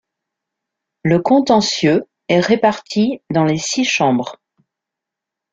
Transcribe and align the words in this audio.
Le 1.03 1.19
contentieux 1.19 2.07
est 2.27 2.39
réparti 2.39 3.21
dans 3.29 3.43
les 3.45 3.59
six 3.59 3.85
chambres. 3.85 4.39